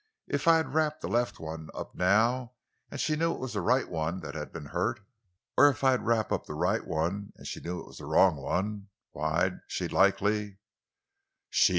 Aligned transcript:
If 0.25 0.47
I'd 0.47 0.73
wrap 0.73 0.99
the 1.01 1.07
left 1.07 1.39
one 1.39 1.69
up, 1.75 1.93
now, 1.93 2.53
and 2.89 2.99
she 2.99 3.15
knew 3.15 3.33
it 3.35 3.39
was 3.39 3.53
the 3.53 3.61
right 3.61 3.87
one 3.87 4.21
that 4.21 4.33
had 4.33 4.51
been 4.51 4.65
hurt—or 4.65 5.69
if 5.69 5.83
I'd 5.83 6.01
wrap 6.07 6.31
up 6.31 6.47
the 6.47 6.55
right 6.55 6.83
one, 6.87 7.31
and 7.35 7.45
she 7.45 7.59
knew 7.59 7.79
it 7.81 7.85
was 7.85 7.99
the 7.99 8.07
wrong 8.07 8.35
one, 8.35 8.87
why 9.11 9.51
she'd 9.67 9.93
likely——" 9.93 10.43
_"She?" 11.51 11.69